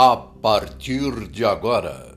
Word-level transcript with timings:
a 0.00 0.16
partir 0.16 1.26
de 1.26 1.44
agora. 1.44 2.14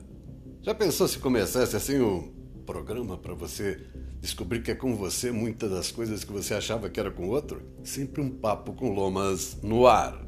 Já 0.62 0.72
pensou 0.72 1.08
se 1.08 1.18
começasse 1.18 1.74
assim 1.74 2.00
um 2.00 2.32
programa 2.64 3.18
para 3.18 3.34
você 3.34 3.76
descobrir 4.20 4.62
que 4.62 4.70
é 4.70 4.74
com 4.76 4.94
você 4.94 5.32
muitas 5.32 5.68
das 5.68 5.90
coisas 5.90 6.22
que 6.22 6.30
você 6.32 6.54
achava 6.54 6.88
que 6.88 7.00
era 7.00 7.10
com 7.10 7.28
outro? 7.28 7.60
Sempre 7.82 8.22
um 8.22 8.30
papo 8.30 8.72
com 8.72 8.94
lomas 8.94 9.58
no 9.64 9.88
ar. 9.88 10.24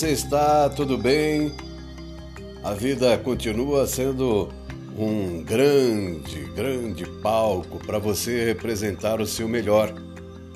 Você 0.00 0.12
está? 0.12 0.70
Tudo 0.70 0.96
bem? 0.96 1.52
A 2.64 2.72
vida 2.72 3.18
continua 3.18 3.86
sendo 3.86 4.48
um 4.96 5.42
grande, 5.42 6.40
grande 6.56 7.04
palco 7.20 7.78
para 7.84 7.98
você 7.98 8.46
representar 8.46 9.20
o 9.20 9.26
seu 9.26 9.46
melhor. 9.46 9.92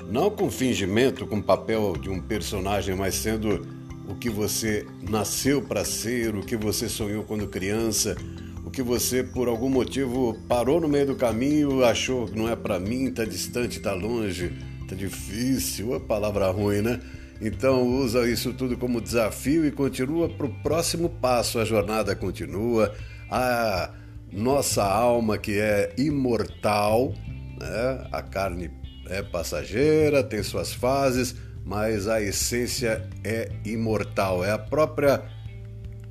Não 0.09 0.31
com 0.31 0.49
fingimento, 0.49 1.27
com 1.27 1.39
papel 1.39 1.93
de 1.93 2.09
um 2.09 2.19
personagem, 2.19 2.95
mas 2.95 3.13
sendo 3.13 3.67
o 4.09 4.15
que 4.15 4.31
você 4.31 4.87
nasceu 5.07 5.61
para 5.61 5.85
ser, 5.85 6.35
o 6.35 6.41
que 6.41 6.57
você 6.57 6.89
sonhou 6.89 7.23
quando 7.23 7.47
criança, 7.47 8.17
o 8.65 8.71
que 8.71 8.81
você 8.81 9.23
por 9.23 9.47
algum 9.47 9.69
motivo 9.69 10.35
parou 10.47 10.81
no 10.81 10.87
meio 10.87 11.05
do 11.05 11.15
caminho, 11.15 11.85
achou 11.85 12.25
que 12.25 12.35
não 12.35 12.49
é 12.49 12.55
para 12.55 12.79
mim, 12.79 13.11
tá 13.11 13.23
distante, 13.23 13.79
tá 13.79 13.93
longe, 13.93 14.51
tá 14.89 14.95
difícil, 14.95 15.93
a 15.93 15.99
palavra 15.99 16.49
ruim, 16.49 16.81
né? 16.81 16.99
Então 17.41 17.83
usa 17.83 18.29
isso 18.29 18.53
tudo 18.53 18.77
como 18.77 19.01
desafio 19.01 19.65
e 19.65 19.71
continua 19.71 20.29
para 20.29 20.45
o 20.45 20.53
próximo 20.61 21.09
passo. 21.09 21.59
A 21.59 21.65
jornada 21.65 22.15
continua. 22.15 22.93
A 23.29 23.91
nossa 24.31 24.83
alma 24.83 25.37
que 25.37 25.59
é 25.59 25.93
imortal, 25.97 27.13
né? 27.59 28.07
a 28.11 28.21
carne 28.21 28.71
é 29.07 29.21
passageira, 29.21 30.23
tem 30.23 30.41
suas 30.41 30.73
fases, 30.73 31.35
mas 31.63 32.07
a 32.07 32.21
essência 32.21 33.07
é 33.23 33.51
imortal. 33.65 34.43
É 34.43 34.51
a 34.51 34.57
própria 34.57 35.23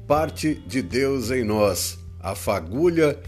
parte 0.07 0.55
de 0.67 0.83
Deus 0.83 1.31
em 1.31 1.45
nós. 1.45 1.99
A 2.21 2.35
fagulha 2.35 3.19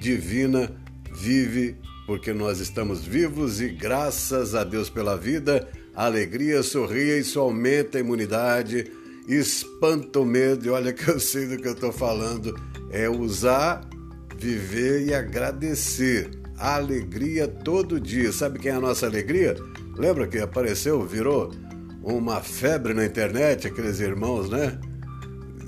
divina 0.00 0.70
vive 1.12 1.76
porque 2.06 2.32
nós 2.32 2.58
estamos 2.58 3.04
vivos 3.04 3.60
e 3.60 3.68
graças 3.68 4.54
a 4.54 4.64
Deus 4.64 4.90
pela 4.90 5.16
vida 5.16 5.68
a 6.00 6.06
alegria 6.06 6.62
sorria, 6.62 7.18
isso 7.18 7.38
aumenta 7.38 7.98
a 7.98 8.00
imunidade, 8.00 8.90
espanta 9.28 10.20
o 10.20 10.24
medo. 10.24 10.64
E 10.64 10.70
olha 10.70 10.94
que 10.94 11.06
eu 11.06 11.20
sei 11.20 11.46
do 11.46 11.58
que 11.58 11.68
eu 11.68 11.74
estou 11.74 11.92
falando. 11.92 12.58
É 12.90 13.06
usar, 13.06 13.86
viver 14.34 15.06
e 15.06 15.12
agradecer. 15.12 16.30
Alegria 16.56 17.46
todo 17.46 18.00
dia. 18.00 18.32
Sabe 18.32 18.58
quem 18.58 18.72
é 18.72 18.76
a 18.76 18.80
nossa 18.80 19.04
alegria? 19.04 19.54
Lembra 19.94 20.26
que 20.26 20.38
apareceu, 20.38 21.04
virou 21.06 21.52
uma 22.02 22.40
febre 22.40 22.94
na 22.94 23.04
internet, 23.04 23.66
aqueles 23.66 24.00
irmãos, 24.00 24.48
né? 24.48 24.80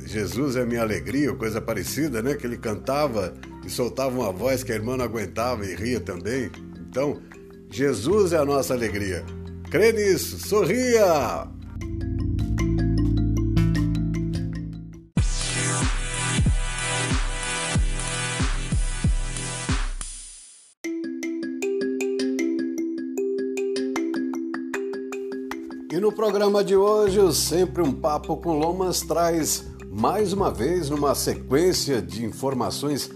Jesus 0.07 0.57
é 0.57 0.65
minha 0.65 0.81
alegria, 0.81 1.35
coisa 1.35 1.61
parecida, 1.61 2.23
né? 2.23 2.37
Que 2.37 2.47
ele 2.47 2.57
cantava 2.57 3.35
e 3.67 3.69
soltava 3.69 4.19
uma 4.19 4.33
voz 4.33 4.65
que 4.65 4.73
a 4.73 4.77
irmã 4.77 4.97
não 4.97 5.05
aguentava 5.05 5.67
e 5.67 5.75
ria 5.75 6.01
também. 6.01 6.51
Então, 6.89 7.21
Jesus 7.69 8.33
é 8.33 8.39
a 8.39 8.47
nossa 8.47 8.73
alegria. 8.73 9.23
Crê 9.73 9.91
nisso, 9.91 10.39
sorria! 10.39 11.49
E 25.91 25.99
no 25.99 26.13
programa 26.13 26.63
de 26.63 26.77
hoje, 26.77 27.19
o 27.19 27.33
Sempre 27.33 27.83
um 27.83 27.93
Papo 27.93 28.37
com 28.37 28.59
Lomas 28.59 29.01
traz 29.01 29.65
mais 29.91 30.35
uma 30.35 30.51
vez 30.51 30.91
numa 30.91 31.15
sequência 31.15 32.03
de 32.03 32.27
informações 32.27 33.11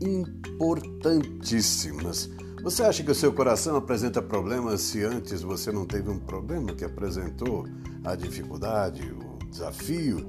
importantíssimas 0.00 2.30
você 2.70 2.82
acha 2.82 3.02
que 3.02 3.10
o 3.10 3.14
seu 3.14 3.32
coração 3.32 3.76
apresenta 3.76 4.20
problemas 4.20 4.82
se 4.82 5.02
antes 5.02 5.40
você 5.40 5.72
não 5.72 5.86
teve 5.86 6.10
um 6.10 6.18
problema 6.18 6.74
que 6.74 6.84
apresentou 6.84 7.66
a 8.04 8.14
dificuldade, 8.14 9.10
o 9.10 9.38
desafio 9.46 10.28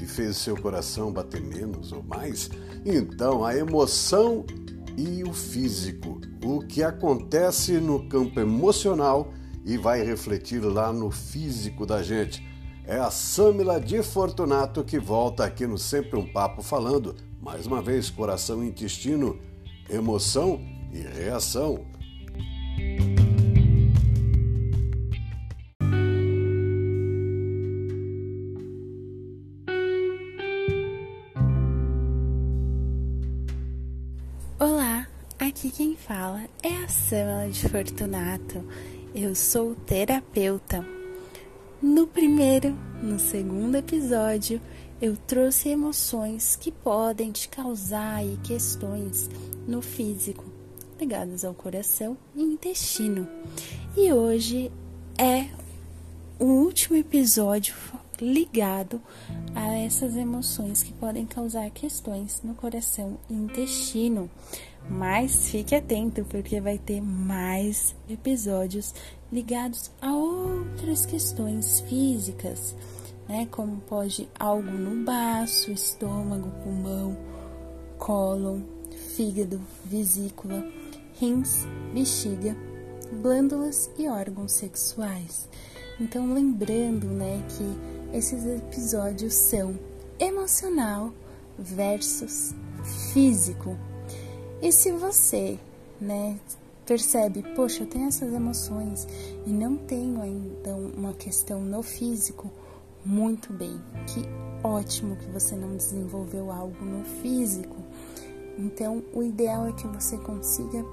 e 0.00 0.06
fez 0.06 0.36
seu 0.36 0.56
coração 0.56 1.12
bater 1.12 1.40
menos 1.40 1.90
ou 1.90 2.00
mais? 2.00 2.48
Então, 2.86 3.44
a 3.44 3.56
emoção 3.56 4.46
e 4.96 5.24
o 5.24 5.32
físico, 5.32 6.20
o 6.44 6.60
que 6.60 6.80
acontece 6.80 7.80
no 7.80 8.08
campo 8.08 8.38
emocional 8.38 9.34
e 9.66 9.76
vai 9.76 10.04
refletir 10.04 10.60
lá 10.60 10.92
no 10.92 11.10
físico 11.10 11.84
da 11.84 12.04
gente. 12.04 12.40
É 12.84 13.00
a 13.00 13.10
Samila 13.10 13.80
de 13.80 14.00
Fortunato 14.00 14.84
que 14.84 15.00
volta 15.00 15.44
aqui 15.44 15.66
no 15.66 15.76
Sempre 15.76 16.16
um 16.16 16.32
Papo 16.32 16.62
falando, 16.62 17.16
mais 17.42 17.66
uma 17.66 17.82
vez, 17.82 18.08
coração 18.10 18.62
e 18.62 18.68
intestino, 18.68 19.40
emoção 19.88 20.78
e 20.92 21.00
reação. 21.00 21.84
Olá, 34.58 35.06
aqui 35.38 35.70
quem 35.70 35.96
fala 35.96 36.42
é 36.62 36.68
a 36.84 36.88
Samela 36.88 37.48
de 37.48 37.68
Fortunato. 37.68 38.64
Eu 39.14 39.34
sou 39.34 39.74
terapeuta. 39.74 40.84
No 41.82 42.06
primeiro, 42.06 42.76
no 43.02 43.18
segundo 43.18 43.76
episódio, 43.76 44.60
eu 45.00 45.16
trouxe 45.16 45.70
emoções 45.70 46.56
que 46.56 46.70
podem 46.70 47.32
te 47.32 47.48
causar 47.48 48.22
questões 48.44 49.30
no 49.66 49.80
físico, 49.80 50.44
ligadas 51.00 51.44
ao 51.44 51.54
coração 51.54 52.16
e 52.36 52.42
intestino. 52.42 53.26
E 53.96 54.12
hoje 54.12 54.70
é 55.18 55.48
o 56.38 56.44
último 56.44 56.96
episódio 56.96 57.74
ligado 58.20 59.00
a 59.54 59.78
essas 59.78 60.14
emoções 60.14 60.82
que 60.82 60.92
podem 60.92 61.24
causar 61.24 61.70
questões 61.70 62.42
no 62.44 62.54
coração 62.54 63.18
e 63.30 63.34
intestino. 63.34 64.30
Mas 64.88 65.48
fique 65.50 65.74
atento 65.74 66.24
porque 66.24 66.60
vai 66.60 66.78
ter 66.78 67.00
mais 67.00 67.94
episódios 68.08 68.94
ligados 69.32 69.90
a 70.02 70.14
outras 70.14 71.06
questões 71.06 71.80
físicas, 71.80 72.74
né? 73.28 73.46
Como 73.50 73.80
pode 73.82 74.28
algo 74.38 74.70
no 74.70 75.04
baço, 75.04 75.70
estômago, 75.70 76.50
pulmão, 76.62 77.16
cólon, 77.98 78.60
fígado, 79.14 79.60
vesícula, 79.84 80.64
rins, 81.20 81.66
bexiga, 81.92 82.56
glândulas 83.22 83.90
e 83.98 84.08
órgãos 84.08 84.52
sexuais. 84.52 85.46
Então, 86.00 86.32
lembrando, 86.32 87.06
né, 87.06 87.44
que 87.50 88.16
esses 88.16 88.44
episódios 88.46 89.34
são 89.34 89.78
emocional 90.18 91.12
versus 91.58 92.54
físico. 93.12 93.76
E 94.62 94.72
se 94.72 94.92
você, 94.92 95.58
né, 96.00 96.38
percebe, 96.86 97.42
poxa, 97.54 97.82
eu 97.82 97.86
tenho 97.86 98.08
essas 98.08 98.32
emoções 98.32 99.06
e 99.46 99.50
não 99.50 99.76
tenho 99.76 100.22
ainda 100.22 100.74
uma 100.74 101.12
questão 101.12 101.60
no 101.60 101.82
físico, 101.82 102.50
muito 103.04 103.52
bem. 103.52 103.78
Que 104.06 104.22
ótimo 104.66 105.16
que 105.16 105.26
você 105.26 105.54
não 105.54 105.76
desenvolveu 105.76 106.50
algo 106.50 106.82
no 106.82 107.04
físico. 107.04 107.76
Então, 108.58 109.02
o 109.12 109.22
ideal 109.22 109.66
é 109.66 109.72
que 109.72 109.86
você 109.86 110.18
consiga 110.18 110.84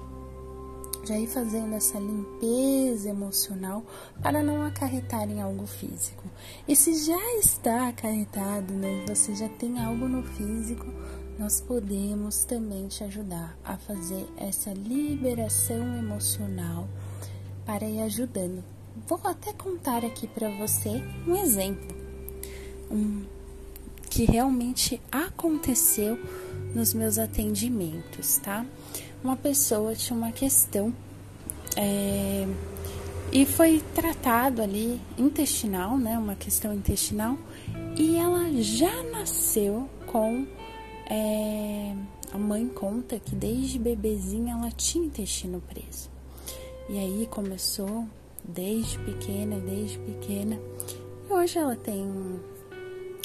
já 1.08 1.18
ir 1.18 1.26
fazendo 1.26 1.74
essa 1.74 1.98
limpeza 1.98 3.08
emocional 3.08 3.82
para 4.22 4.42
não 4.42 4.62
acarretar 4.62 5.28
em 5.30 5.40
algo 5.40 5.66
físico. 5.66 6.22
E 6.66 6.76
se 6.76 7.06
já 7.06 7.34
está 7.36 7.88
acarretado, 7.88 8.74
né, 8.74 9.06
você 9.08 9.34
já 9.34 9.48
tem 9.48 9.82
algo 9.82 10.06
no 10.06 10.22
físico, 10.22 10.86
nós 11.38 11.62
podemos 11.62 12.44
também 12.44 12.88
te 12.88 13.02
ajudar 13.04 13.56
a 13.64 13.78
fazer 13.78 14.26
essa 14.36 14.70
liberação 14.74 15.96
emocional 15.96 16.86
para 17.64 17.88
ir 17.88 18.02
ajudando. 18.02 18.62
Vou 19.06 19.20
até 19.24 19.52
contar 19.54 20.04
aqui 20.04 20.26
para 20.26 20.50
você 20.50 21.02
um 21.26 21.36
exemplo 21.36 21.96
um, 22.90 23.24
que 24.10 24.24
realmente 24.24 25.00
aconteceu 25.10 26.18
nos 26.74 26.92
meus 26.92 27.18
atendimentos, 27.18 28.36
tá? 28.38 28.66
Uma 29.22 29.36
pessoa 29.36 29.94
tinha 29.94 30.16
uma 30.16 30.32
questão 30.32 30.92
É, 31.76 32.46
e 33.30 33.44
foi 33.44 33.82
tratado 33.94 34.62
ali 34.62 35.00
intestinal, 35.18 35.98
né, 35.98 36.16
uma 36.18 36.34
questão 36.34 36.72
intestinal, 36.72 37.36
e 37.96 38.16
ela 38.16 38.50
já 38.62 39.02
nasceu 39.04 39.88
com 40.06 40.46
é, 41.08 41.94
a 42.32 42.38
mãe 42.38 42.66
conta 42.66 43.18
que 43.18 43.34
desde 43.34 43.78
bebezinha 43.78 44.54
ela 44.54 44.70
tinha 44.70 45.04
intestino 45.04 45.62
preso. 45.68 46.10
E 46.88 46.98
aí 46.98 47.28
começou 47.30 48.06
desde 48.42 48.98
pequena, 49.00 49.60
desde 49.60 49.98
pequena. 49.98 50.58
E 51.28 51.32
hoje 51.32 51.58
ela 51.58 51.76
tem 51.76 52.40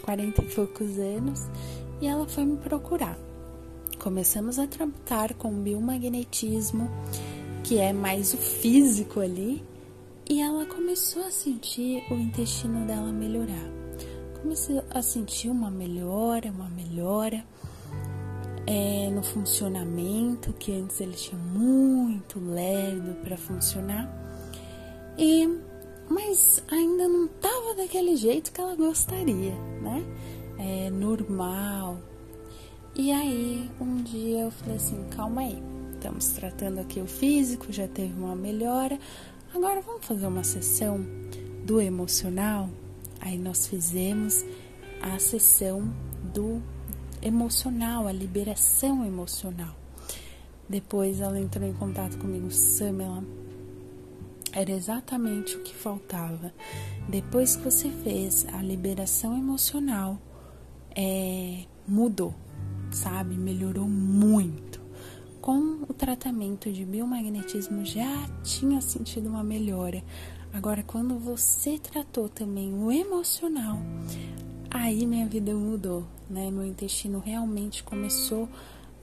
40 0.04 0.42
e 0.42 0.46
poucos 0.54 1.00
anos 1.00 1.48
e 2.02 2.08
ela 2.08 2.28
foi 2.28 2.44
me 2.44 2.58
procurar. 2.58 3.18
Começamos 4.04 4.60
a 4.60 4.68
tratar 4.68 5.34
com 5.34 5.50
biomagnetismo, 5.62 6.92
que 7.64 7.78
é 7.78 7.94
mais 7.94 8.34
o 8.34 8.38
físico 8.38 9.22
ali, 9.22 9.64
e 10.30 10.42
ela 10.42 10.66
começou 10.66 11.24
a 11.24 11.32
sentir 11.32 12.04
o 12.12 12.16
intestino 12.16 12.86
dela 12.86 13.14
melhorar. 13.14 13.66
Começou 14.42 14.84
a 14.90 15.02
sentir 15.02 15.48
uma 15.48 15.72
melhora, 15.72 16.52
uma 16.52 16.68
melhora 16.68 17.46
é, 18.68 19.10
no 19.10 19.24
funcionamento, 19.24 20.52
que 20.52 20.74
antes 20.74 21.00
ele 21.00 21.14
tinha 21.14 21.40
muito 21.40 22.42
lerdo 22.42 23.16
para 23.24 23.38
funcionar. 23.38 24.14
E 25.18 25.48
mas 26.10 26.62
ainda 26.70 27.08
não 27.08 27.28
estava 27.28 27.74
daquele 27.76 28.18
jeito 28.18 28.52
que 28.52 28.60
ela 28.60 28.76
gostaria, 28.76 29.56
né? 29.82 30.04
É 30.60 30.90
normal. 30.90 31.98
E 32.96 33.12
aí, 33.12 33.72
um 33.82 34.04
dia 34.04 34.42
eu 34.42 34.52
falei 34.52 34.76
assim: 34.76 35.04
calma 35.10 35.42
aí, 35.42 35.58
estamos 35.96 36.28
tratando 36.28 36.80
aqui 36.80 37.00
o 37.00 37.08
físico, 37.08 37.74
já 37.74 37.88
teve 37.88 38.14
uma 38.14 38.36
melhora, 38.36 39.00
agora 39.52 39.82
vamos 39.82 40.06
fazer 40.06 40.28
uma 40.28 40.44
sessão 40.44 41.04
do 41.66 41.82
emocional? 41.82 42.70
Aí 43.20 43.36
nós 43.36 43.66
fizemos 43.66 44.46
a 45.02 45.18
sessão 45.18 45.92
do 46.32 46.62
emocional, 47.20 48.06
a 48.06 48.12
liberação 48.12 49.04
emocional. 49.04 49.76
Depois 50.70 51.20
ela 51.20 51.40
entrou 51.40 51.68
em 51.68 51.74
contato 51.74 52.20
comigo, 52.20 52.52
Samela. 52.52 53.24
Era 54.52 54.70
exatamente 54.70 55.58
o 55.58 55.64
que 55.64 55.74
faltava. 55.74 56.54
Depois 57.10 57.56
que 57.56 57.64
você 57.64 57.90
fez 57.90 58.46
a 58.54 58.62
liberação 58.62 59.36
emocional, 59.36 60.20
é, 60.96 61.64
mudou, 61.88 62.36
sabe? 62.94 63.36
Melhorou 63.36 63.88
muito. 63.88 64.82
Com 65.42 65.84
o 65.90 65.94
tratamento 65.94 66.72
de 66.72 66.86
biomagnetismo 66.86 67.86
já 67.86 68.30
tinha 68.44 68.80
sentido 68.80 69.28
uma 69.28 69.44
melhora. 69.44 70.02
Agora, 70.54 70.84
quando 70.84 71.18
você 71.18 71.78
tratou 71.78 72.30
também 72.30 72.74
o 72.74 72.92
emocional, 72.92 73.80
aí 74.70 75.06
minha 75.06 75.26
vida 75.28 75.54
mudou, 75.54 76.06
né? 76.30 76.50
Meu 76.50 76.66
intestino 76.66 77.20
realmente 77.20 77.84
começou 77.84 78.48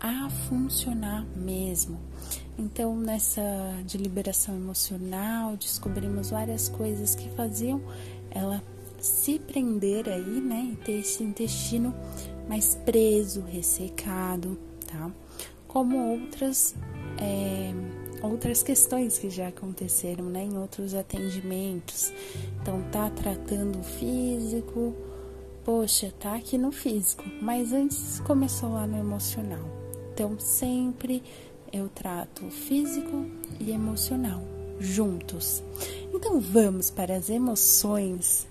a 0.01 0.31
funcionar 0.31 1.27
mesmo. 1.37 2.01
Então, 2.59 2.97
nessa 2.97 3.43
de 3.85 3.99
liberação 3.99 4.55
emocional, 4.55 5.57
descobrimos 5.57 6.31
várias 6.31 6.69
coisas 6.69 7.15
que 7.15 7.29
faziam 7.31 7.83
ela 8.31 8.63
se 9.01 9.39
prender 9.39 10.09
aí, 10.09 10.41
né? 10.41 10.71
E 10.73 10.77
ter 10.77 11.01
esse 11.01 11.23
intestino 11.23 11.95
mais 12.49 12.75
preso, 12.75 13.41
ressecado, 13.43 14.59
tá? 14.87 15.11
Como 15.67 16.13
outras 16.13 16.75
é, 17.19 17.73
outras 18.23 18.63
questões 18.63 19.19
que 19.19 19.31
já 19.31 19.49
aconteceram, 19.49 20.25
né? 20.25 20.45
Em 20.45 20.59
outros 20.59 20.95
atendimentos. 20.95 22.13
Então, 22.61 22.83
tá 22.91 23.11
tratando 23.11 23.79
o 23.79 23.83
físico, 23.83 24.95
poxa, 25.65 26.13
tá 26.19 26.35
aqui 26.35 26.59
no 26.59 26.73
físico, 26.73 27.25
mas 27.41 27.73
antes 27.73 28.21
começou 28.21 28.73
lá 28.73 28.87
no 28.87 28.99
emocional. 28.99 29.65
Então, 30.13 30.39
sempre 30.39 31.23
eu 31.73 31.89
trato 31.89 32.51
físico 32.51 33.27
e 33.59 33.71
emocional 33.71 34.43
juntos. 34.79 35.63
Então, 36.13 36.41
vamos 36.41 36.91
para 36.91 37.17
as 37.17 37.29
emoções, 37.31 38.47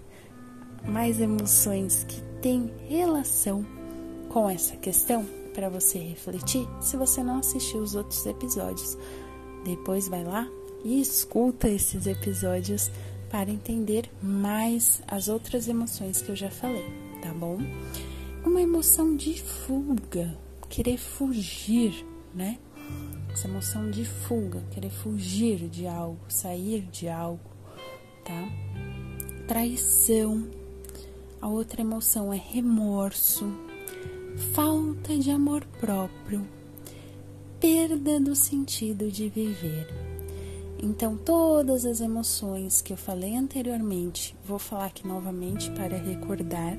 mais 0.87 1.19
emoções 1.19 2.03
que 2.07 2.21
têm 2.41 2.71
relação 2.87 3.65
com 4.29 4.49
essa 4.49 4.75
questão 4.75 5.25
para 5.53 5.69
você 5.69 5.97
refletir. 5.97 6.67
Se 6.81 6.95
você 6.95 7.23
não 7.23 7.39
assistiu 7.39 7.81
os 7.81 7.95
outros 7.95 8.25
episódios, 8.25 8.97
depois 9.65 10.07
vai 10.07 10.23
lá 10.23 10.47
e 10.83 11.01
escuta 11.01 11.67
esses 11.67 12.07
episódios 12.07 12.89
para 13.29 13.51
entender 13.51 14.09
mais 14.21 15.01
as 15.07 15.27
outras 15.27 15.67
emoções 15.67 16.21
que 16.21 16.29
eu 16.29 16.35
já 16.35 16.49
falei, 16.49 16.85
tá 17.21 17.33
bom? 17.33 17.57
Uma 18.45 18.61
emoção 18.61 19.15
de 19.15 19.41
fuga, 19.41 20.37
querer 20.69 20.97
fugir, 20.97 22.05
né? 22.33 22.57
Essa 23.31 23.47
emoção 23.47 23.91
de 23.91 24.05
fuga, 24.05 24.63
querer 24.71 24.89
fugir 24.89 25.69
de 25.69 25.85
algo, 25.85 26.19
sair 26.27 26.81
de 26.91 27.07
algo, 27.07 27.39
tá? 28.25 28.49
Traição. 29.47 30.58
A 31.41 31.47
outra 31.47 31.81
emoção 31.81 32.33
é 32.33 32.37
remorso, 32.37 33.45
falta 34.53 35.17
de 35.17 35.31
amor 35.31 35.65
próprio, 35.79 36.47
perda 37.59 38.19
do 38.19 38.35
sentido 38.35 39.11
de 39.11 39.29
viver 39.29 40.09
então, 40.81 41.17
todas 41.17 41.85
as 41.85 41.99
emoções 41.99 42.81
que 42.81 42.93
eu 42.93 42.97
falei 42.97 43.35
anteriormente, 43.35 44.33
vou 44.45 44.57
falar 44.57 44.85
aqui 44.85 45.05
novamente 45.05 45.69
para 45.71 45.97
recordar, 45.97 46.77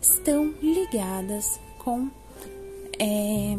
estão 0.00 0.52
ligadas 0.60 1.60
com, 1.78 2.10
é, 2.98 3.56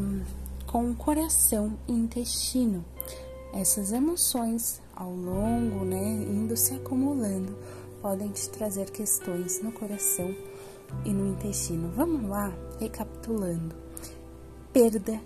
com 0.65 0.91
o 0.91 0.95
coração 0.95 1.77
e 1.87 1.93
intestino. 1.93 2.83
Essas 3.53 3.93
emoções, 3.93 4.81
ao 4.93 5.11
longo, 5.11 5.85
né, 5.85 6.25
indo 6.29 6.57
se 6.57 6.73
acumulando, 6.73 7.57
podem 8.01 8.29
te 8.29 8.49
trazer 8.49 8.89
questões 8.91 9.61
no 9.61 9.71
coração 9.71 10.35
e 11.05 11.09
no 11.09 11.27
intestino. 11.27 11.91
Vamos 11.95 12.29
lá, 12.29 12.53
recapitulando: 12.79 13.75
perda, 14.71 15.19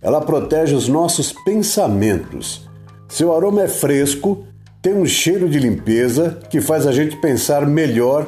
Ela 0.01 0.21
protege 0.21 0.75
os 0.75 0.87
nossos 0.87 1.31
pensamentos. 1.31 2.67
Seu 3.07 3.35
aroma 3.35 3.63
é 3.63 3.67
fresco, 3.67 4.43
tem 4.85 4.93
um 4.93 5.05
cheiro 5.07 5.49
de 5.49 5.57
limpeza 5.57 6.37
que 6.47 6.61
faz 6.61 6.85
a 6.85 6.91
gente 6.91 7.15
pensar 7.17 7.65
melhor 7.65 8.27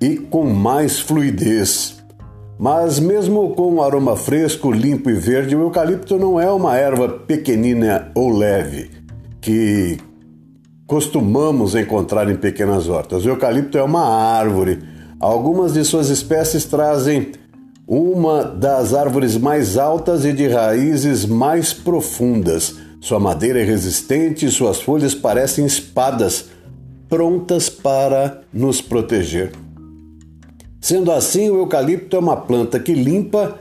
e 0.00 0.16
com 0.16 0.44
mais 0.44 0.98
fluidez. 0.98 2.02
Mas, 2.58 2.98
mesmo 2.98 3.54
com 3.54 3.74
um 3.74 3.80
aroma 3.80 4.16
fresco, 4.16 4.72
limpo 4.72 5.08
e 5.08 5.12
verde, 5.12 5.54
o 5.54 5.60
eucalipto 5.60 6.18
não 6.18 6.40
é 6.40 6.50
uma 6.50 6.76
erva 6.76 7.08
pequenina 7.08 8.10
ou 8.12 8.36
leve 8.36 8.90
que 9.40 9.96
costumamos 10.84 11.76
encontrar 11.76 12.28
em 12.28 12.34
pequenas 12.34 12.88
hortas. 12.88 13.24
O 13.24 13.28
eucalipto 13.28 13.78
é 13.78 13.82
uma 13.84 14.04
árvore. 14.04 14.80
Algumas 15.20 15.74
de 15.74 15.84
suas 15.84 16.08
espécies 16.08 16.64
trazem 16.64 17.30
uma 17.86 18.42
das 18.42 18.94
árvores 18.94 19.36
mais 19.36 19.78
altas 19.78 20.24
e 20.24 20.32
de 20.32 20.48
raízes 20.48 21.24
mais 21.24 21.72
profundas. 21.72 22.82
Sua 23.04 23.20
madeira 23.20 23.60
é 23.60 23.64
resistente 23.64 24.46
e 24.46 24.50
suas 24.50 24.80
folhas 24.80 25.14
parecem 25.14 25.66
espadas, 25.66 26.46
prontas 27.06 27.68
para 27.68 28.40
nos 28.50 28.80
proteger. 28.80 29.52
Sendo 30.80 31.12
assim, 31.12 31.50
o 31.50 31.58
eucalipto 31.58 32.16
é 32.16 32.18
uma 32.18 32.34
planta 32.34 32.80
que 32.80 32.94
limpa 32.94 33.58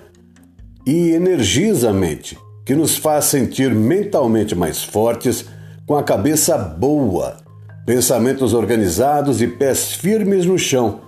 e 0.87 1.09
energiza 1.09 1.89
a 1.89 1.93
mente, 1.93 2.37
que 2.65 2.73
nos 2.73 2.95
faz 2.95 3.25
sentir 3.25 3.75
mentalmente 3.75 4.55
mais 4.55 4.81
fortes, 4.81 5.43
com 5.85 5.97
a 5.97 6.03
cabeça 6.03 6.57
boa, 6.57 7.35
pensamentos 7.85 8.53
organizados 8.53 9.41
e 9.41 9.47
pés 9.47 9.91
firmes 9.91 10.45
no 10.45 10.57
chão, 10.57 11.01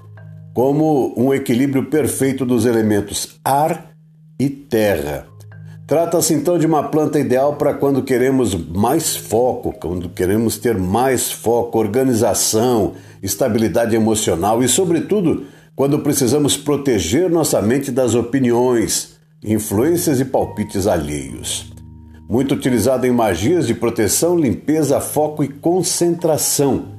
como 0.54 1.14
um 1.16 1.34
equilíbrio 1.34 1.86
perfeito 1.86 2.46
dos 2.46 2.66
elementos 2.66 3.40
ar 3.46 3.96
e 4.38 4.50
terra. 4.50 5.35
Trata-se 5.88 6.34
então 6.34 6.58
de 6.58 6.66
uma 6.66 6.84
planta 6.90 7.20
ideal 7.20 7.58
para 7.58 7.72
quando 7.72 8.02
queremos 8.02 8.56
mais 8.56 9.16
foco, 9.16 9.72
quando 9.72 10.10
queremos 10.10 10.58
ter 10.58 10.76
mais 10.76 11.32
foco, 11.32 11.78
organização, 11.78 12.94
estabilidade 13.22 13.96
emocional 13.96 14.64
e, 14.64 14.68
sobretudo, 14.68 15.46
quando 15.76 16.00
precisamos 16.00 16.58
proteger 16.58 17.30
nossa 17.30 17.62
mente 17.62 17.92
das 17.92 18.16
opiniões, 18.16 19.18
influências 19.44 20.20
e 20.20 20.26
palpites 20.26 20.88
alheios. 20.88 21.72
Muito 22.28 22.56
utilizado 22.56 23.06
em 23.06 23.12
magias 23.12 23.68
de 23.68 23.76
proteção, 23.76 24.36
limpeza, 24.36 25.00
foco 25.00 25.44
e 25.44 25.48
concentração. 25.48 26.96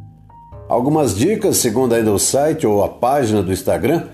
Algumas 0.69 1.12
dicas, 1.12 1.57
segundo 1.57 1.93
ainda 1.93 2.12
o 2.12 2.21
site 2.21 2.64
ou 2.64 2.85
a 2.85 2.88
página 2.88 3.43
do 3.43 3.52
Instagram, 3.52 4.05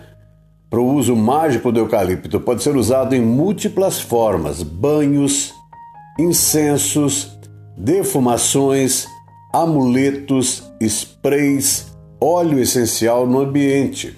para 0.72 0.80
o 0.80 0.94
uso 0.94 1.14
mágico 1.14 1.70
do 1.70 1.80
eucalipto. 1.80 2.40
Pode 2.40 2.62
ser 2.62 2.74
usado 2.74 3.14
em 3.14 3.20
múltiplas 3.20 4.00
formas: 4.00 4.62
banhos, 4.62 5.52
incensos, 6.18 7.38
defumações, 7.76 9.06
amuletos, 9.52 10.62
sprays, 10.80 11.94
óleo 12.18 12.58
essencial 12.58 13.26
no 13.26 13.40
ambiente. 13.40 14.16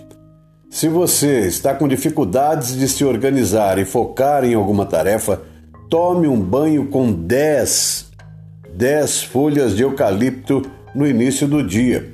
Se 0.70 0.88
você 0.88 1.40
está 1.40 1.74
com 1.74 1.88
dificuldades 1.88 2.76
de 2.76 2.88
se 2.88 3.04
organizar 3.04 3.76
e 3.80 3.84
focar 3.84 4.44
em 4.44 4.54
alguma 4.54 4.86
tarefa, 4.86 5.42
tome 5.90 6.28
um 6.28 6.40
banho 6.40 6.86
com 6.86 7.12
10, 7.12 8.12
10 8.72 9.22
folhas 9.24 9.74
de 9.74 9.82
eucalipto 9.82 10.62
no 10.94 11.04
início 11.04 11.48
do 11.48 11.66
dia. 11.66 12.12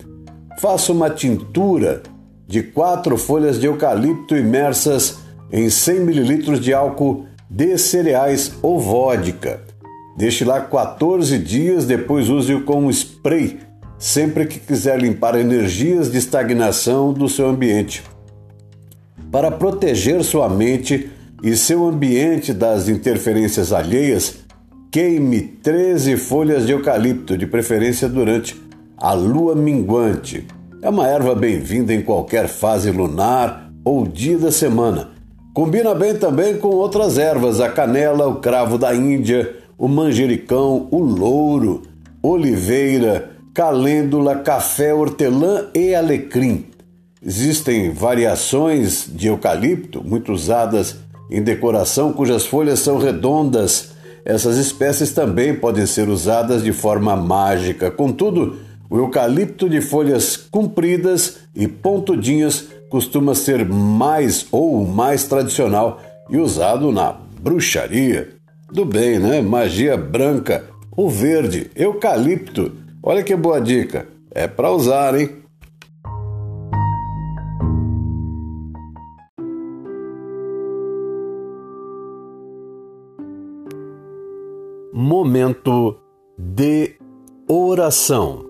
Faça 0.59 0.93
uma 0.93 1.11
tintura 1.11 2.03
de 2.51 2.65
quatro 2.65 3.17
folhas 3.17 3.61
de 3.61 3.67
eucalipto 3.69 4.37
imersas 4.37 5.19
em 5.53 5.71
100 5.71 5.97
ml 5.99 6.59
de 6.59 6.75
álcool 6.75 7.27
de 7.49 7.79
cereais 7.79 8.55
ou 8.61 8.77
vodka. 8.81 9.61
Deixe 10.17 10.45
lá 10.45 10.61
14 10.61 11.39
dias, 11.39 11.87
depois 11.87 12.29
use-o 12.29 12.63
como 12.63 12.91
spray 12.91 13.61
sempre 14.01 14.47
que 14.47 14.59
quiser 14.59 14.99
limpar 14.99 15.39
energias 15.39 16.11
de 16.11 16.19
estagnação 16.19 17.13
do 17.13 17.29
seu 17.29 17.49
ambiente. 17.49 18.03
Para 19.31 19.53
proteger 19.53 20.25
sua 20.25 20.49
mente 20.49 21.09
e 21.45 21.55
seu 21.57 21.87
ambiente 21.87 22.53
das 22.53 22.89
interferências 22.89 23.73
alheias, 23.73 24.39
queime 24.91 25.41
13 25.41 26.17
folhas 26.17 26.67
de 26.67 26.73
eucalipto, 26.73 27.39
de 27.39 27.47
preferência 27.47 28.09
durante 28.09 28.61
a 28.97 29.13
lua 29.13 29.55
minguante. 29.55 30.49
É 30.83 30.89
uma 30.89 31.07
erva 31.07 31.35
bem-vinda 31.35 31.93
em 31.93 32.01
qualquer 32.01 32.49
fase 32.49 32.91
lunar 32.91 33.71
ou 33.85 34.07
dia 34.07 34.39
da 34.39 34.51
semana. 34.51 35.11
Combina 35.53 35.95
bem 35.95 36.15
também 36.15 36.57
com 36.57 36.69
outras 36.69 37.19
ervas, 37.19 37.61
a 37.61 37.69
canela, 37.69 38.27
o 38.27 38.37
cravo 38.37 38.79
da 38.79 38.95
Índia, 38.95 39.57
o 39.77 39.87
manjericão, 39.87 40.89
o 40.91 40.99
louro, 41.01 41.83
oliveira, 42.23 43.29
calêndula, 43.53 44.37
café, 44.37 44.95
hortelã 44.95 45.67
e 45.75 45.95
alecrim. 45.95 46.65
Existem 47.23 47.93
variações 47.93 49.05
de 49.07 49.27
eucalipto, 49.27 50.03
muito 50.03 50.33
usadas 50.33 50.97
em 51.31 51.43
decoração, 51.43 52.11
cujas 52.11 52.47
folhas 52.47 52.81
são 52.81 52.97
redondas. 52.97 53.91
Essas 54.25 54.57
espécies 54.57 55.13
também 55.13 55.55
podem 55.55 55.85
ser 55.85 56.09
usadas 56.09 56.63
de 56.63 56.73
forma 56.73 57.15
mágica. 57.17 57.91
Contudo, 57.91 58.70
o 58.91 58.99
eucalipto 58.99 59.69
de 59.69 59.81
folhas 59.81 60.37
compridas 60.37 61.39
e 61.55 61.69
pontudinhas 61.69 62.67
costuma 62.91 63.37
ser 63.37 63.65
mais 63.65 64.47
ou 64.51 64.85
mais 64.85 65.25
tradicional 65.25 66.01
e 66.29 66.37
usado 66.37 66.91
na 66.91 67.17
bruxaria. 67.41 68.31
Do 68.73 68.85
bem, 68.85 69.21
né? 69.21 69.41
Magia 69.41 69.97
branca, 69.97 70.65
o 70.97 71.09
verde, 71.09 71.71
eucalipto. 71.77 72.73
Olha 73.03 73.23
que 73.23 73.35
boa 73.37 73.61
dica. 73.61 74.09
É 74.33 74.49
para 74.49 74.73
usar, 74.73 75.19
hein? 75.19 75.41
momento 84.93 85.97
de 86.37 86.97
oração. 87.49 88.50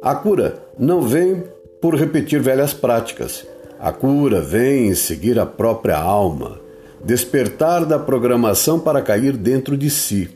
A 0.00 0.14
cura 0.14 0.62
não 0.78 1.02
vem 1.02 1.42
por 1.80 1.96
repetir 1.96 2.40
velhas 2.40 2.72
práticas. 2.72 3.44
A 3.80 3.92
cura 3.92 4.40
vem 4.40 4.88
em 4.88 4.94
seguir 4.94 5.40
a 5.40 5.46
própria 5.46 5.96
alma, 5.96 6.60
despertar 7.04 7.84
da 7.84 7.98
programação 7.98 8.78
para 8.78 9.02
cair 9.02 9.36
dentro 9.36 9.76
de 9.76 9.90
si. 9.90 10.28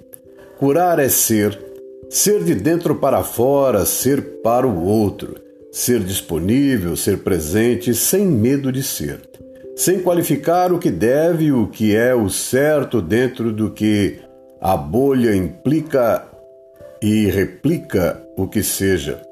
Curar 0.58 0.98
é 0.98 1.08
ser, 1.08 1.56
ser 2.10 2.42
de 2.42 2.56
dentro 2.56 2.96
para 2.96 3.22
fora, 3.22 3.86
ser 3.86 4.42
para 4.42 4.66
o 4.66 4.84
outro, 4.84 5.36
ser 5.70 6.00
disponível, 6.00 6.96
ser 6.96 7.18
presente, 7.18 7.94
sem 7.94 8.26
medo 8.26 8.72
de 8.72 8.82
ser, 8.82 9.20
sem 9.76 10.00
qualificar 10.00 10.72
o 10.72 10.78
que 10.78 10.90
deve 10.90 11.46
e 11.46 11.52
o 11.52 11.68
que 11.68 11.94
é 11.94 12.12
o 12.12 12.28
certo 12.28 13.00
dentro 13.00 13.52
do 13.52 13.70
que 13.70 14.18
a 14.60 14.76
bolha 14.76 15.34
implica 15.34 16.26
e 17.00 17.26
replica 17.26 18.20
o 18.36 18.48
que 18.48 18.62
seja. 18.62 19.31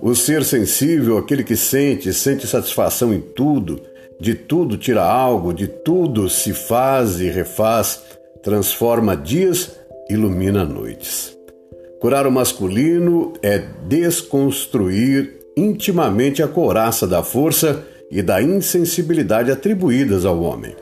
O 0.00 0.14
ser 0.14 0.44
sensível, 0.44 1.18
aquele 1.18 1.42
que 1.42 1.56
sente, 1.56 2.12
sente 2.12 2.46
satisfação 2.46 3.12
em 3.12 3.20
tudo, 3.20 3.80
de 4.20 4.34
tudo 4.34 4.76
tira 4.76 5.02
algo, 5.02 5.52
de 5.52 5.66
tudo 5.66 6.28
se 6.28 6.52
faz 6.52 7.20
e 7.20 7.28
refaz, 7.28 8.02
transforma 8.42 9.16
dias, 9.16 9.72
ilumina 10.08 10.64
noites. 10.64 11.36
Curar 12.00 12.26
o 12.26 12.32
masculino 12.32 13.32
é 13.42 13.58
desconstruir 13.86 15.36
intimamente 15.56 16.42
a 16.42 16.48
couraça 16.48 17.06
da 17.06 17.22
força 17.22 17.84
e 18.10 18.22
da 18.22 18.40
insensibilidade 18.40 19.50
atribuídas 19.50 20.24
ao 20.24 20.40
homem. 20.40 20.74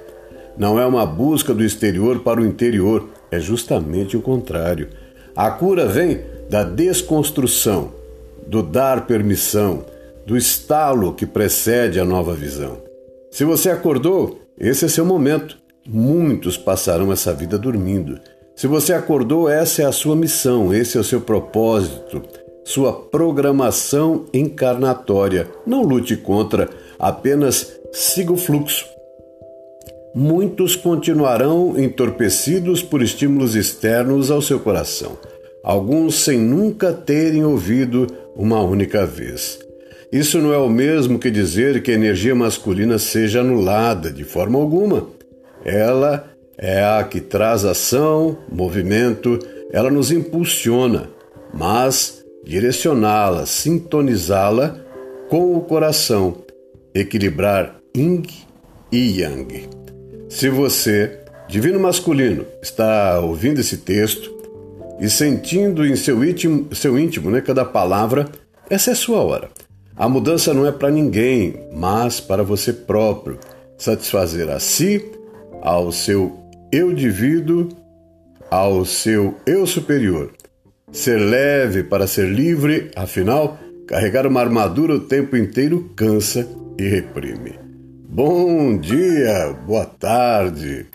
Não 0.58 0.78
é 0.78 0.86
uma 0.86 1.06
busca 1.06 1.54
do 1.54 1.64
exterior 1.64 2.20
para 2.20 2.40
o 2.40 2.46
interior, 2.46 3.08
é 3.30 3.40
justamente 3.40 4.16
o 4.16 4.22
contrário 4.22 4.88
a 5.36 5.50
cura 5.50 5.86
vem 5.86 6.20
da 6.48 6.64
desconstrução, 6.64 7.92
do 8.46 8.62
dar 8.62 9.06
permissão, 9.06 9.84
do 10.26 10.36
estalo 10.36 11.12
que 11.12 11.26
precede 11.26 12.00
a 12.00 12.04
nova 12.04 12.34
visão. 12.34 12.78
Se 13.30 13.44
você 13.44 13.70
acordou, 13.70 14.40
esse 14.58 14.84
é 14.84 14.88
seu 14.88 15.04
momento. 15.04 15.58
Muitos 15.86 16.56
passarão 16.56 17.12
essa 17.12 17.32
vida 17.32 17.58
dormindo. 17.58 18.18
Se 18.54 18.66
você 18.66 18.92
acordou, 18.92 19.48
essa 19.48 19.82
é 19.82 19.84
a 19.84 19.92
sua 19.92 20.16
missão, 20.16 20.72
esse 20.72 20.96
é 20.96 21.00
o 21.00 21.04
seu 21.04 21.20
propósito, 21.20 22.22
sua 22.64 22.92
programação 22.92 24.24
encarnatória. 24.32 25.46
Não 25.66 25.82
lute 25.82 26.16
contra, 26.16 26.68
apenas 26.98 27.78
siga 27.92 28.32
o 28.32 28.36
fluxo. 28.36 28.86
Muitos 30.14 30.74
continuarão 30.74 31.78
entorpecidos 31.78 32.82
por 32.82 33.02
estímulos 33.02 33.54
externos 33.54 34.30
ao 34.30 34.40
seu 34.40 34.58
coração, 34.58 35.18
alguns 35.62 36.24
sem 36.24 36.38
nunca 36.38 36.90
terem 36.94 37.44
ouvido 37.44 38.06
uma 38.36 38.60
única 38.60 39.06
vez. 39.06 39.58
Isso 40.12 40.38
não 40.38 40.52
é 40.52 40.58
o 40.58 40.68
mesmo 40.68 41.18
que 41.18 41.30
dizer 41.30 41.82
que 41.82 41.90
a 41.90 41.94
energia 41.94 42.34
masculina 42.34 42.98
seja 42.98 43.40
anulada 43.40 44.10
de 44.10 44.22
forma 44.22 44.58
alguma. 44.58 45.08
Ela 45.64 46.30
é 46.56 46.84
a 46.84 47.02
que 47.02 47.20
traz 47.20 47.64
ação, 47.64 48.38
movimento, 48.50 49.38
ela 49.72 49.90
nos 49.90 50.12
impulsiona, 50.12 51.08
mas 51.52 52.24
direcioná-la, 52.44 53.46
sintonizá-la 53.46 54.78
com 55.28 55.56
o 55.56 55.60
coração, 55.60 56.36
equilibrar 56.94 57.76
Yin 57.96 58.22
e 58.92 59.20
Yang. 59.20 59.68
Se 60.28 60.48
você, 60.48 61.18
divino 61.48 61.80
masculino, 61.80 62.46
está 62.62 63.18
ouvindo 63.20 63.60
esse 63.60 63.78
texto 63.78 64.35
e 64.98 65.10
sentindo 65.10 65.86
em 65.86 65.94
seu 65.96 66.24
íntimo, 66.24 66.74
seu 66.74 66.98
íntimo 66.98 67.30
né, 67.30 67.40
cada 67.40 67.64
palavra, 67.64 68.28
essa 68.68 68.90
é 68.90 68.94
sua 68.94 69.18
hora. 69.18 69.48
A 69.96 70.08
mudança 70.08 70.52
não 70.52 70.66
é 70.66 70.72
para 70.72 70.90
ninguém, 70.90 71.54
mas 71.72 72.20
para 72.20 72.42
você 72.42 72.72
próprio. 72.72 73.38
Satisfazer 73.78 74.48
a 74.50 74.58
si, 74.58 75.04
ao 75.62 75.92
seu 75.92 76.36
eu 76.72 76.92
divido, 76.92 77.68
ao 78.50 78.84
seu 78.84 79.34
eu 79.46 79.66
superior. 79.66 80.32
Ser 80.92 81.18
leve 81.18 81.82
para 81.82 82.06
ser 82.06 82.28
livre, 82.28 82.90
afinal, 82.94 83.58
carregar 83.86 84.26
uma 84.26 84.40
armadura 84.40 84.94
o 84.94 85.00
tempo 85.00 85.36
inteiro 85.36 85.90
cansa 85.96 86.46
e 86.78 86.86
reprime. 86.86 87.58
Bom 88.08 88.78
dia, 88.78 89.54
boa 89.66 89.84
tarde, 89.84 90.86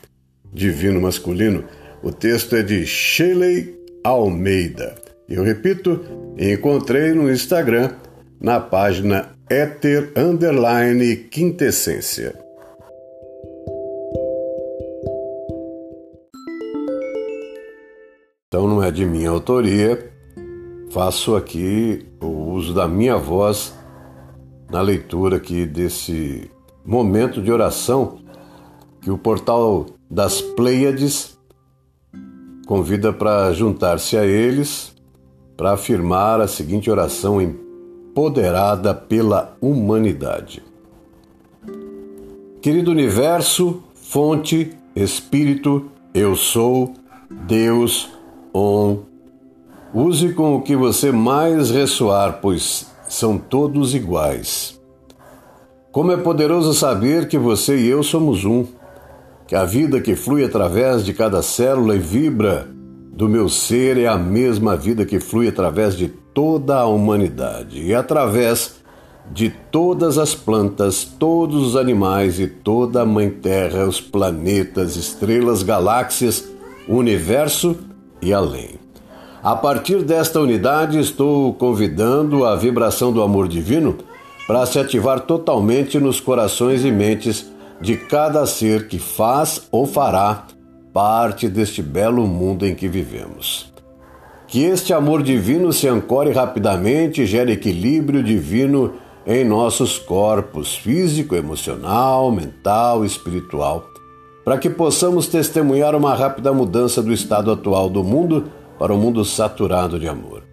divino 0.52 1.02
masculino. 1.02 1.64
O 2.04 2.12
texto 2.12 2.56
é 2.56 2.64
de 2.64 2.86
Shelley 2.86 3.81
Almeida. 4.04 4.96
Eu 5.28 5.44
repito, 5.44 6.02
encontrei 6.38 7.14
no 7.14 7.32
Instagram, 7.32 7.92
na 8.40 8.60
página 8.60 9.30
Éter 9.50 10.12
Underline 10.16 11.16
Quintessência. 11.16 12.36
Então 18.48 18.68
não 18.68 18.84
é 18.84 18.92
de 18.92 19.06
minha 19.06 19.30
autoria, 19.30 20.12
faço 20.92 21.36
aqui 21.36 22.06
o 22.22 22.28
uso 22.52 22.74
da 22.74 22.88
minha 22.88 23.18
voz 23.18 23.74
na 24.70 24.82
leitura 24.82 25.38
aqui 25.38 25.66
desse 25.66 26.52
momento 26.86 27.42
de 27.42 27.52
oração 27.52 28.20
que 29.02 29.10
o 29.10 29.18
portal 29.18 29.86
das 30.10 30.42
Pleiades 30.42 31.38
convida 32.72 33.12
para 33.12 33.52
juntar-se 33.52 34.16
a 34.16 34.26
eles 34.26 34.96
para 35.58 35.74
afirmar 35.74 36.40
a 36.40 36.48
seguinte 36.48 36.90
oração 36.90 37.42
empoderada 37.42 38.94
pela 38.94 39.58
humanidade. 39.60 40.64
Querido 42.62 42.90
universo, 42.92 43.84
fonte, 43.94 44.72
espírito, 44.96 45.88
eu 46.14 46.34
sou, 46.34 46.94
Deus, 47.30 48.10
on. 48.54 49.00
Use 49.94 50.34
com 50.34 50.56
o 50.56 50.62
que 50.62 50.74
você 50.74 51.12
mais 51.12 51.72
ressoar, 51.72 52.40
pois 52.42 52.90
são 53.10 53.38
todos 53.38 53.94
iguais. 53.94 54.80
Como 55.92 56.14
é 56.14 56.16
poderoso 56.16 56.74
saber 56.74 57.28
que 57.28 57.38
você 57.38 57.76
e 57.76 57.88
eu 57.90 58.02
somos 58.02 58.46
um, 58.46 58.66
que 59.52 59.56
a 59.58 59.66
vida 59.66 60.00
que 60.00 60.16
flui 60.16 60.46
através 60.46 61.04
de 61.04 61.14
cada 61.14 61.42
célula 61.42 61.98
e 61.98 62.00
vibra 62.00 62.70
do 63.12 63.28
meu 63.28 63.50
ser 63.50 63.98
é 63.98 64.08
a 64.08 64.18
mesma 64.18 64.78
vida 64.78 65.06
que 65.06 65.20
flui 65.20 65.50
através 65.50 65.98
de 65.98 66.08
toda 66.08 66.78
a 66.78 66.86
humanidade 66.86 67.84
e 67.84 67.94
através 67.94 68.76
de 69.30 69.50
todas 69.50 70.18
as 70.18 70.34
plantas, 70.34 71.04
todos 71.04 71.68
os 71.68 71.76
animais 71.76 72.40
e 72.40 72.48
toda 72.48 73.02
a 73.02 73.06
Mãe 73.06 73.30
Terra, 73.30 73.86
os 73.86 74.00
planetas, 74.00 74.96
estrelas, 74.96 75.64
galáxias, 75.64 76.48
universo 76.88 77.76
e 78.22 78.32
além. 78.32 78.80
A 79.44 79.54
partir 79.54 80.02
desta 80.04 80.40
unidade, 80.40 80.98
estou 80.98 81.54
convidando 81.56 82.46
a 82.46 82.56
vibração 82.56 83.12
do 83.12 83.22
amor 83.22 83.50
divino 83.50 83.98
para 84.48 84.66
se 84.66 84.80
ativar 84.80 85.20
totalmente 85.20 86.00
nos 86.00 86.22
corações 86.22 86.86
e 86.86 86.92
mentes 86.92 87.51
de 87.82 87.98
cada 87.98 88.46
ser 88.46 88.88
que 88.88 89.00
faz 89.00 89.68
ou 89.72 89.86
fará 89.86 90.46
parte 90.94 91.50
deste 91.50 91.82
belo 91.82 92.28
mundo 92.28 92.66
em 92.66 92.76
que 92.76 92.88
vivemos. 92.88 93.72
Que 94.48 94.64
este 94.64 94.94
amor 94.94 95.24
divino 95.24 95.74
se 95.74 95.88
ancore 95.88 96.32
rapidamente 96.32 97.22
e 97.22 97.26
gere 97.26 97.54
equilíbrio 97.54 98.22
divino 98.22 98.94
em 99.26 99.46
nossos 99.46 99.98
corpos 99.98 100.76
físico, 100.76 101.36
emocional, 101.36 102.30
mental 102.32 103.06
espiritual, 103.06 103.86
para 104.44 104.58
que 104.58 104.70
possamos 104.70 105.28
testemunhar 105.28 105.96
uma 105.96 106.14
rápida 106.14 106.52
mudança 106.52 107.02
do 107.02 107.14
estado 107.14 107.52
atual 107.52 107.90
do 107.90 108.04
mundo 108.04 108.46
para 108.78 108.94
um 108.94 108.98
mundo 108.98 109.24
saturado 109.24 110.00
de 110.00 110.08
amor. 110.08 110.44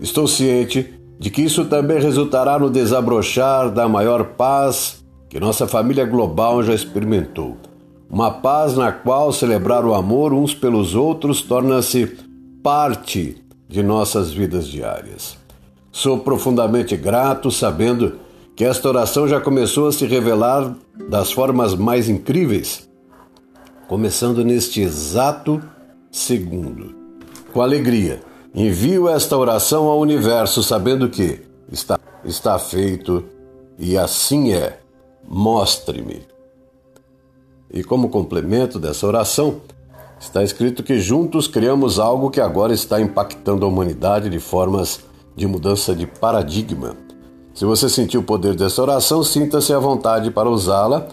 Estou 0.00 0.26
ciente 0.26 0.94
de 1.18 1.30
que 1.30 1.42
isso 1.42 1.64
também 1.64 2.00
resultará 2.00 2.58
no 2.58 2.70
desabrochar 2.70 3.70
da 3.70 3.88
maior 3.88 4.24
paz 4.36 4.99
que 5.30 5.38
nossa 5.38 5.66
família 5.68 6.04
global 6.04 6.60
já 6.60 6.74
experimentou. 6.74 7.56
Uma 8.10 8.32
paz 8.32 8.76
na 8.76 8.90
qual 8.90 9.32
celebrar 9.32 9.84
o 9.84 9.94
amor 9.94 10.32
uns 10.32 10.52
pelos 10.52 10.96
outros 10.96 11.40
torna-se 11.40 12.18
parte 12.64 13.40
de 13.68 13.80
nossas 13.80 14.32
vidas 14.32 14.66
diárias. 14.66 15.38
Sou 15.92 16.18
profundamente 16.18 16.96
grato 16.96 17.48
sabendo 17.48 18.18
que 18.56 18.64
esta 18.64 18.88
oração 18.88 19.28
já 19.28 19.40
começou 19.40 19.86
a 19.86 19.92
se 19.92 20.04
revelar 20.04 20.74
das 21.08 21.30
formas 21.30 21.76
mais 21.76 22.08
incríveis, 22.08 22.90
começando 23.86 24.44
neste 24.44 24.80
exato 24.80 25.62
segundo. 26.10 26.92
Com 27.52 27.62
alegria, 27.62 28.20
envio 28.52 29.08
esta 29.08 29.36
oração 29.36 29.86
ao 29.86 30.00
universo 30.00 30.60
sabendo 30.60 31.08
que 31.08 31.40
está, 31.70 32.00
está 32.24 32.58
feito 32.58 33.24
e 33.78 33.96
assim 33.96 34.52
é. 34.52 34.79
Mostre-me. 35.32 36.22
E 37.72 37.84
como 37.84 38.08
complemento 38.08 38.80
dessa 38.80 39.06
oração, 39.06 39.60
está 40.18 40.42
escrito 40.42 40.82
que 40.82 40.98
juntos 40.98 41.46
criamos 41.46 42.00
algo 42.00 42.30
que 42.30 42.40
agora 42.40 42.74
está 42.74 43.00
impactando 43.00 43.64
a 43.64 43.68
humanidade 43.68 44.28
de 44.28 44.40
formas 44.40 44.98
de 45.36 45.46
mudança 45.46 45.94
de 45.94 46.04
paradigma. 46.04 46.96
Se 47.54 47.64
você 47.64 47.88
sentir 47.88 48.18
o 48.18 48.24
poder 48.24 48.56
dessa 48.56 48.82
oração, 48.82 49.22
sinta-se 49.22 49.72
à 49.72 49.78
vontade 49.78 50.32
para 50.32 50.50
usá-la 50.50 51.06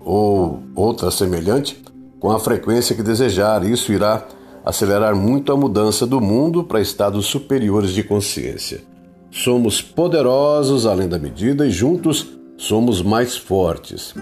ou 0.00 0.62
outra 0.74 1.10
semelhante 1.10 1.84
com 2.18 2.30
a 2.30 2.40
frequência 2.40 2.96
que 2.96 3.02
desejar. 3.02 3.62
Isso 3.62 3.92
irá 3.92 4.26
acelerar 4.64 5.14
muito 5.14 5.52
a 5.52 5.56
mudança 5.56 6.06
do 6.06 6.18
mundo 6.18 6.64
para 6.64 6.80
estados 6.80 7.26
superiores 7.26 7.90
de 7.90 8.02
consciência. 8.02 8.82
Somos 9.30 9.82
poderosos 9.82 10.86
além 10.86 11.08
da 11.08 11.18
medida 11.18 11.66
e 11.66 11.70
juntos 11.70 12.42
somos 12.56 13.02
mais 13.02 13.36
fortes. 13.36 14.14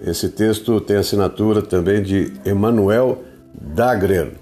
Esse 0.00 0.28
texto 0.28 0.80
tem 0.80 0.96
assinatura 0.96 1.62
também 1.62 2.02
de 2.02 2.32
Emmanuel 2.44 3.22
Dagrer, 3.54 4.32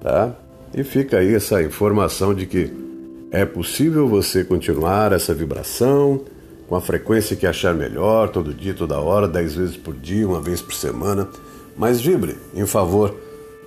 tá? 0.00 0.34
E 0.74 0.82
fica 0.82 1.18
aí 1.18 1.34
essa 1.34 1.62
informação 1.62 2.34
de 2.34 2.46
que 2.46 2.72
é 3.30 3.44
possível 3.44 4.06
você 4.08 4.44
continuar 4.44 5.12
essa 5.12 5.32
vibração 5.32 6.20
com 6.68 6.76
a 6.76 6.80
frequência 6.80 7.36
que 7.36 7.46
achar 7.46 7.74
melhor, 7.74 8.28
todo 8.28 8.54
dia, 8.54 8.74
toda 8.74 8.98
hora, 9.00 9.28
dez 9.28 9.54
vezes 9.54 9.76
por 9.76 9.94
dia, 9.94 10.26
uma 10.26 10.40
vez 10.40 10.60
por 10.60 10.74
semana, 10.74 11.28
mas 11.76 12.00
vibre 12.00 12.36
em 12.54 12.66
favor 12.66 13.14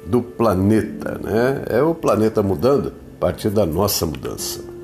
do 0.05 0.21
planeta, 0.21 1.19
né? 1.21 1.63
É 1.69 1.81
o 1.81 1.93
planeta 1.93 2.41
mudando 2.41 2.93
a 3.15 3.19
partir 3.19 3.49
da 3.49 3.65
nossa 3.65 4.05
mudança. 4.05 4.76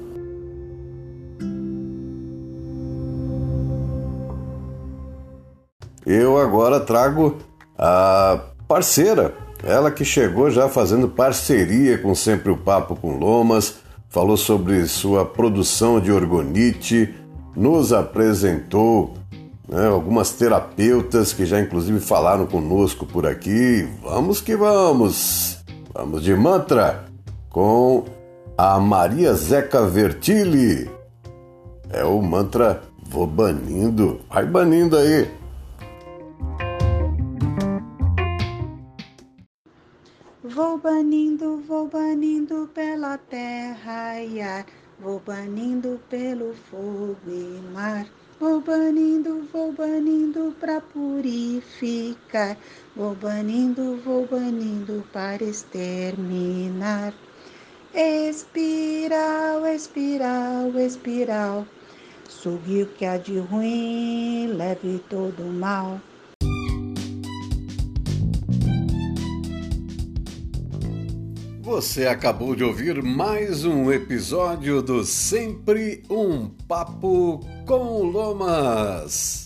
Eu 6.06 6.38
agora 6.38 6.80
trago 6.80 7.38
a 7.78 8.40
parceira, 8.68 9.34
ela 9.64 9.92
que 9.92 10.04
chegou 10.04 10.50
já 10.50 10.68
fazendo 10.68 11.08
parceria 11.08 11.98
com 11.98 12.14
Sempre 12.14 12.52
o 12.52 12.58
Papo 12.58 12.96
com 12.96 13.18
Lomas, 13.18 13.76
falou 14.10 14.38
sobre 14.38 14.86
sua 14.88 15.26
produção 15.26 16.00
de 16.00 16.12
orgonite, 16.12 17.14
nos 17.56 17.94
apresentou 17.94 19.14
né, 19.68 19.88
algumas 19.88 20.32
terapeutas 20.32 21.32
que 21.32 21.46
já 21.46 21.60
inclusive 21.60 22.00
falaram 22.00 22.46
conosco 22.46 23.06
por 23.06 23.26
aqui. 23.26 23.88
Vamos 24.02 24.42
que 24.42 24.56
vamos! 24.56 25.64
Vamos 25.94 26.24
de 26.24 26.34
mantra 26.36 27.06
com 27.50 28.04
a 28.58 28.80
Maria 28.80 29.34
Zeca 29.36 29.86
Vertilli. 29.86 30.90
É 31.92 32.04
o 32.04 32.20
mantra 32.22 32.82
Vou 33.14 33.28
banindo. 33.28 34.22
Vai 34.28 34.46
banindo 34.46 34.98
aí. 34.98 35.30
Vou 40.46 40.78
banindo, 40.78 41.64
vou 41.66 41.88
banindo 41.88 42.70
pela 42.74 43.18
terra 43.18 44.20
e 44.20 44.42
ar, 44.42 44.66
vou 45.00 45.18
banindo 45.26 46.02
pelo 46.10 46.54
fogo 46.54 47.18
e 47.30 47.62
mar. 47.72 48.06
Vou 48.42 48.60
banindo, 48.60 49.48
vou 49.54 49.72
banindo 49.72 50.54
para 50.60 50.82
purificar, 50.82 52.58
vou 52.94 53.16
banindo, 53.16 53.96
vou 54.04 54.28
banindo 54.28 55.02
para 55.14 55.42
exterminar. 55.46 57.14
Espiral, 57.94 59.66
espiral, 59.66 60.78
espiral, 60.78 61.66
sugue 62.28 62.84
o 62.84 62.88
que 62.88 63.06
há 63.06 63.16
de 63.16 63.40
ruim, 63.40 64.48
leve 64.48 65.02
todo 65.10 65.42
o 65.42 65.54
mal. 65.54 66.02
Você 71.74 72.06
acabou 72.06 72.56
de 72.56 72.64
ouvir 72.64 73.02
mais 73.02 73.66
um 73.66 73.92
episódio 73.92 74.80
do 74.80 75.04
Sempre 75.04 76.04
um 76.08 76.48
Papo 76.68 77.40
com 77.66 78.04
Lomas. 78.04 79.43